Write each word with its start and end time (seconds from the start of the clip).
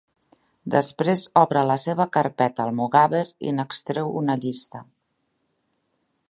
Després 0.75 1.25
obre 1.41 1.61
la 1.71 1.75
seva 1.83 2.07
carpeta 2.17 2.65
almogàver 2.69 3.23
i 3.49 3.53
n'extreu 3.59 4.11
una 4.23 4.39
llista. 4.41 4.83